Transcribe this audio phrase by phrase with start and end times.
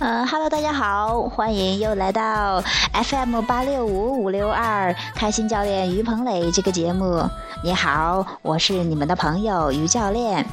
[0.00, 7.28] 嗯哈喽，大家好，欢迎又来到 FM 八六五五六二开心教练于鹏磊这个节目。
[7.64, 10.46] 你好，我是你们的朋友于教练。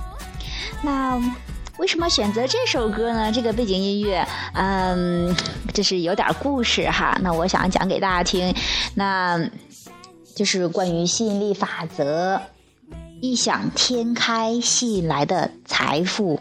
[0.81, 1.21] 那
[1.77, 3.31] 为什么选择这首歌呢？
[3.31, 5.35] 这个背景音乐，嗯，
[5.71, 7.15] 这是有点故事哈。
[7.21, 8.55] 那我想讲给大家听，
[8.95, 9.39] 那
[10.35, 12.41] 就是关于吸引力法则，
[13.21, 16.39] 异想天开吸引来的财富。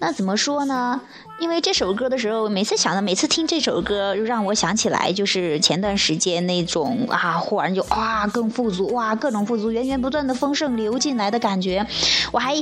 [0.00, 1.00] 那怎么说呢？
[1.38, 11.86] 因为这首歌的时候，每次想到，每次听这首歌，就让我想起来，就是前段时间那种啊，忽然就哇更富足，哇各种富足，源源不断的丰盛流进来的感觉，
[12.32, 12.54] 我还。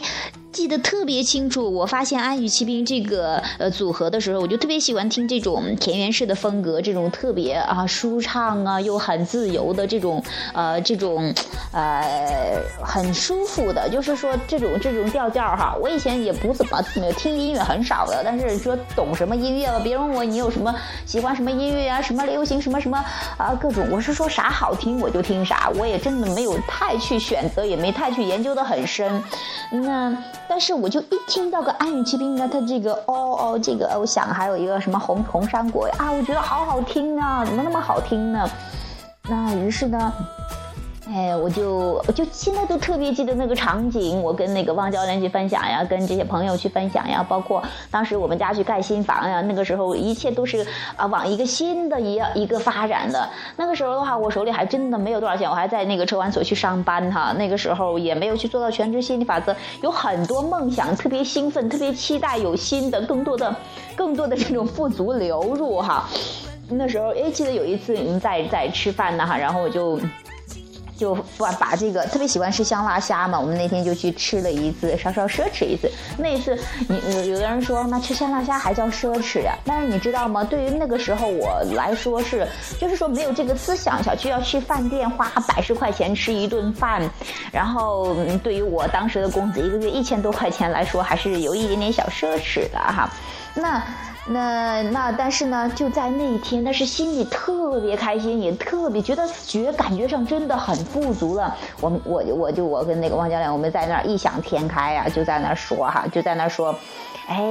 [0.50, 10.22] 记得特别清楚，我发现安与骑兵这个呃组合的时候，我就特别喜欢听这种田园式的风格，这种特别啊舒畅啊又很自由的这种
[10.54, 11.32] 呃这种
[11.72, 15.76] 呃很舒服的，就是说这种这种调调哈。
[15.80, 16.82] 我以前也不怎么
[17.16, 20.74] 听音乐很少的，但是说懂什么音乐了，别问我你有什么
[21.06, 22.98] 喜欢什么音乐啊，什么流行什么什么
[23.36, 29.22] 啊各种，我是说啥好听我就听啥，我也真的没有太去选择，也没太去研究的很深，
[29.70, 30.16] 那。
[30.48, 38.48] 但是我就一听到个安与骑兵呢，他这个哦哦，这个我想还有一个什么红红山果啊，我觉得好好听啊，怎么那么好听呢？
[39.28, 40.12] 那于是呢。
[41.10, 53.26] 哎，我就我就现在都特别记得那个场景，我跟那个汪教练去分享呀，跟这些朋友去分享呀，包括当时我们家去盖新房呀，那个时候一切都是啊往一个新的一一个发展的。
[53.56, 57.32] 那个时候的话，我手里还真的没有多少钱，我还在那个车管所去上班哈。
[57.38, 63.56] 那个时候也没有去做到全职心理法则，有很多梦想，特别兴奋，特别期待有新的、更多的、
[63.96, 66.06] 更多的这种富足流入哈。
[66.68, 69.98] 那时候哎，记得有一次我们在在吃饭呢哈，然后我就。
[70.98, 75.88] 就把把这个特别喜欢吃香辣虾嘛，我们那天就去吃了一次，稍稍奢侈一次。
[76.18, 76.58] 那一次，
[76.88, 79.56] 你有有的人说，那吃香辣虾还叫奢侈呀？
[79.64, 80.42] 但是你知道吗？
[80.42, 82.46] 对于那个时候我来说是，
[82.80, 87.08] 就是说没有这个思想，小区要去饭店花百十块钱吃一顿饭，
[87.52, 93.08] 然后对于我当时的工资一个月一千多块钱来说，还是有一点点小奢侈的哈。
[93.60, 93.82] 那。
[94.30, 101.56] 那那但是呢，就在那一天，但是心里特别开心，也特别觉得觉感觉上真的很富足了。
[101.80, 106.78] 我们我就我就我跟那个汪教练，我们在那儿异想天开啊，就在那儿说哈，就在那儿说，
[107.26, 107.42] 哎，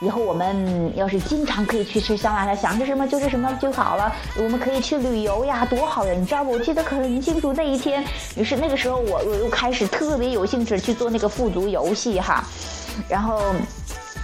[0.00, 4.10] 以后我们要是经常可以去吃香辣虾，想吃什么就吃什么就好了。
[4.38, 6.14] 我们可以去旅游呀，多好呀！
[6.14, 6.52] 你知道不？
[6.52, 8.02] 我记得很清楚那一天。
[8.36, 12.42] 于是那个时候，我我又开始特别有兴趣去做那个富足游戏哈，
[13.06, 13.38] 然后。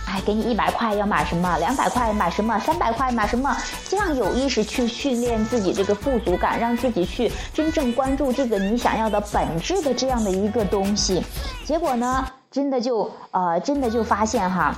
[0.08, 1.58] 哎，给你一百块要买什么？
[1.58, 2.58] 两百块买什么？
[2.60, 3.54] 三百块买什么？
[3.86, 11.22] 这样有意识去训练自己这个富足感，让自己去真正关注这个你想要的本质的这样的一个东西。
[11.66, 14.74] 结果呢，真的就呃，真的就发现哈。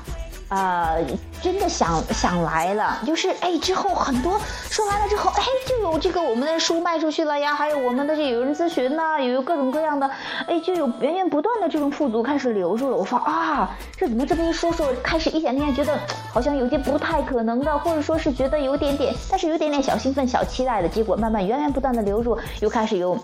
[0.50, 0.96] 啊，
[1.40, 4.36] 真的想想来了，就是哎，之后很多
[4.68, 10.10] 说完了之后，哎，就有这个我们的书卖出去了呀，还有我们的这有人咨询呐，有各种各样的，
[10.48, 12.96] 哎，就有源源不断的这种富足开始流入了。
[12.96, 15.96] 我说啊，这怎么这么一说说，开始一想天觉得
[16.32, 23.16] 好像有些不太可能的，或者说是觉得有点点，但是有点点小兴奋、小期待的结果，慢慢源源不断的流入，又开始有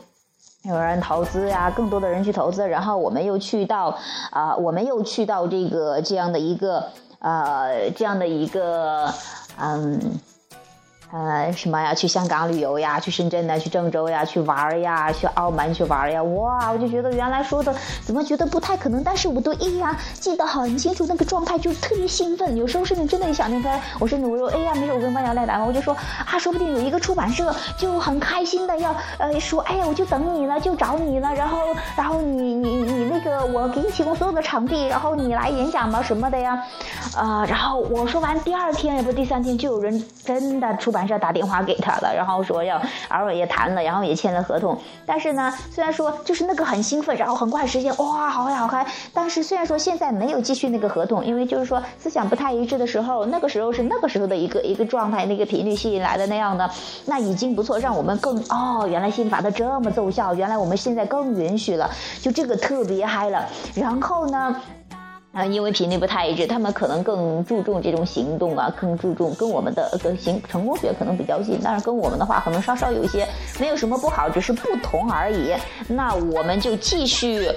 [0.62, 3.98] 有人投资呀，更多的人去投资，然后我们又去到
[4.31, 6.88] 啊，我们又去到这个这样的一个。
[7.26, 9.12] 呃，这样的一个，
[9.59, 9.98] 嗯。
[11.12, 11.94] 呃，什么呀？
[11.94, 12.99] 去香港旅游呀？
[12.99, 13.56] 去深圳呢？
[13.61, 14.25] 去郑州呀？
[14.25, 15.12] 去玩呀？
[15.12, 16.21] 去澳门去玩呀？
[16.21, 16.72] 哇！
[16.72, 17.72] 我就觉得原来说的
[18.05, 22.56] 怎么觉得不太可能，但是我都依然记得很清楚那个状态，就特别兴奋。
[22.56, 31.59] 有时候甚至真的想那个，我甚至我说，哎呀，没事，我跟万瑶来来嘛，我就说啊，说不定有一个出版社就很开心的要呃说，哎呀，我就等你了，就找你了，然后
[31.97, 36.61] 然后你你你那个我给你提供所有的场地，然后你来演讲嘛什么的呀，
[37.17, 40.96] 啊，然后我说完第二天也不第三天就有人真的出。
[40.97, 44.76] 完事打电话给他了，然后说要，然后也谈了，然后也签了合同。
[45.05, 48.85] 但是呢，虽然说就是那个很兴奋，然后很快时间哇，好嗨好嗨。
[49.12, 56.69] 但是虽然说现在没有继续那个合同，因为就是说思想不太一致的时候，那个时候是那个时候的一个 一个状态，那个频率吸引来的那样的，
[57.05, 63.44] 那已经不错，让我们更哦，原来心法它这么奏效，原来我们现在更允许了，就这个特别嗨了。
[63.75, 64.56] 然后呢？
[65.37, 73.29] 啊，因为频率不太一致，他们可能更注重这种行动啊，更注重跟我们的跟行成功学可能比较近，但是跟我们的话可能稍稍有一些，
[73.61, 75.53] 没有什么不好，只是不同而已。
[75.88, 77.50] 那我们就继续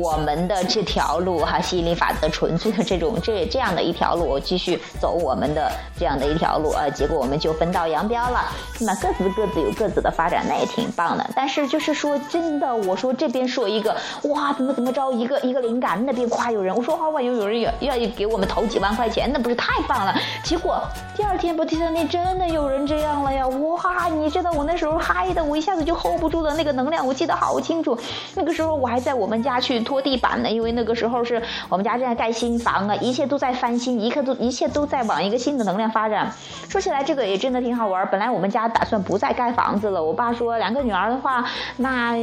[0.00, 8.44] 我们的这条路哈，吸引力法则纯粹的这种这这样的一条路，继续走我们的这样的一条路啊，结果我们就分道扬镳了。
[8.78, 11.28] 那各自各自有各自的发展，那也挺棒的。
[11.34, 17.23] 但是就是说真的，我说这边说一个哇，怎么怎么着，一个一个灵感，那边夸有人，我说好我。
[17.24, 20.14] 又有人要要给我们投几万块钱，那不是太棒了？
[20.42, 20.82] 结果
[21.16, 23.46] 第二天不第三天真的有人这样了呀！
[23.46, 27.96] 哇，你知道我那时候嗨的，我一下子就 hold 不住的那个能量，我记得好清楚。
[28.34, 36.32] 那个时候我还在我们家去拖地板呢，因为那个时候是我们家正在盖新房啊，一切都在翻新，一刻都一切都在往一个新的能量发展。
[36.68, 38.06] 说起来这个也真的挺好玩。
[38.10, 41.44] 本来我们家打算不再盖房子了，我爸说两个女儿的话，
[41.76, 42.16] 那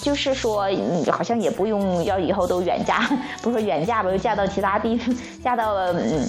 [0.00, 0.66] 就是说
[1.12, 3.08] 好像也不用要以后都远嫁，
[3.42, 5.00] 不说远嫁吧，就嫁到其他地，
[5.42, 6.26] 嫁到了嗯。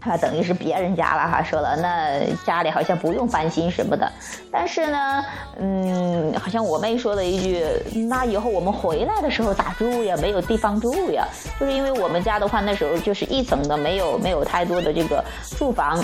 [0.00, 1.42] 啊，等于是别人家了哈。
[1.42, 4.08] 说了，那家里好像不用翻新什么的。
[4.52, 5.24] 但是呢，
[5.58, 7.66] 嗯，好像我妹说了一句，
[8.08, 10.16] 那以后我们回来的时候咋住呀？
[10.22, 11.26] 没有地方住呀。
[11.58, 15.24] 就是因为我们家的话，那时候就是一层的，没有没有太多的这个
[15.58, 15.98] 住房。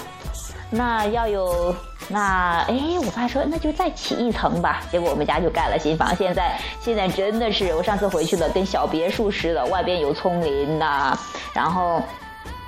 [0.69, 1.73] 那要有，
[2.09, 4.83] 那哎，我爸说那就再起一层吧。
[4.91, 6.15] 结果我们家就盖了新房。
[6.17, 11.17] 现在现在真的是，我上次回去了，跟小别墅似的，外边有丛林呐，
[11.53, 12.03] 然后。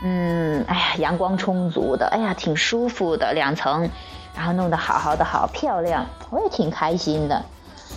[0.06, 3.88] 嗯，哎呀，阳光充足的，哎呀，挺舒服的，两层，
[4.36, 7.42] 然后弄得好好的，好漂亮，我也挺开心的。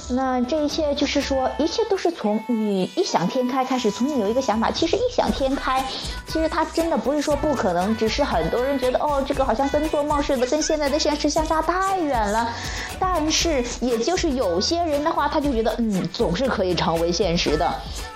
[0.10, 4.72] 那这一切就是说，一切都是从你异想天开开始，从你有一个想法。
[4.72, 5.84] 其实异想天开，
[6.26, 12.50] 其实它真的不是说不可能，只是很多人觉得哦，这个好像跟做梦似的，跟现在的现实相差太远了。
[12.98, 17.70] 但是，也就是有些人的话，他就觉得嗯，总是可以成为现实的。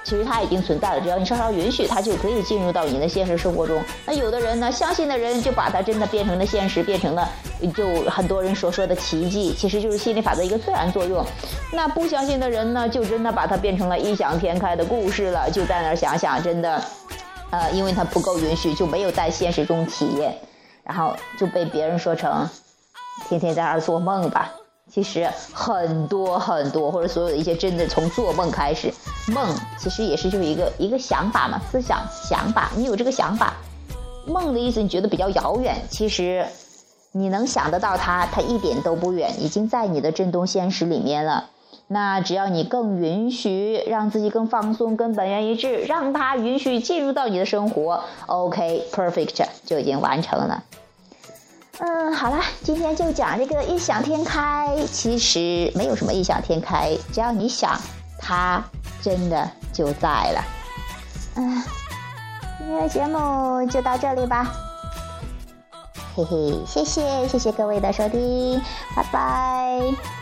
[0.04, 3.84] 其实它已经存在了，只要你稍稍允许，它就可以进入到你的现实生活中。
[4.06, 7.30] 那有的人呢，相信的人就把它真的变成了现实，变成了
[7.70, 11.26] 就很多人所说的奇迹，其实就是心理法则一个自然作用。
[11.72, 16.82] 那不相信的人呢，就真的把它变成了异想天开的故事了，就在那儿想想，真的，
[17.50, 20.36] 呃，因为它不够允许，就没有在现实中体验，
[20.84, 22.50] 然后就被别人说成
[23.30, 24.52] 天天在那儿做梦吧。
[24.92, 28.94] 其实很多很多，或者所有的一些真的从做梦开始，
[29.28, 32.70] 梦其实也是就是一个一个想法嘛，思想想法。
[32.76, 33.54] 你有这个想法，
[34.28, 36.46] 梦的意思你觉得比较遥远，其实
[37.14, 41.50] 你能想得到它，它一点都不远，已经在你的震动现实里面了。
[41.88, 50.64] 那只要你更允许，让自己更放松，跟本源一致，让它允许进入到你的生活，OK，perfect 就已经完成了。
[51.80, 54.74] 嗯，好了，今天就讲这个异想天开。
[54.90, 57.78] 其实没有什么异想天开，只要你想，
[58.20, 58.64] 它
[59.02, 60.44] 真的就在了。
[61.36, 61.62] 嗯，
[62.58, 64.71] 今天的节目就到这里吧。
[66.16, 68.62] 嘿嘿，谢谢谢谢各位的收听，
[68.96, 70.21] 拜拜。